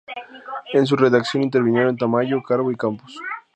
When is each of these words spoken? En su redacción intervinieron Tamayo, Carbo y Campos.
En 0.73 0.87
su 0.87 0.95
redacción 0.95 1.43
intervinieron 1.43 1.95
Tamayo, 1.95 2.41
Carbo 2.41 2.71
y 2.71 2.75
Campos. 2.75 3.19